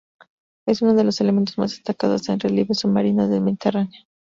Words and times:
Es 0.65 0.81
una 0.81 0.95
de 0.95 1.03
los 1.03 1.21
elementos 1.21 1.59
más 1.59 1.73
destacados 1.75 2.23
del 2.23 2.39
relieve 2.39 2.73
submarino 2.73 3.27
del 3.27 3.41
Mediterráneo. 3.41 4.01